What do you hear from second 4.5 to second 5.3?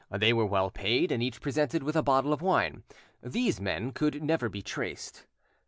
traced.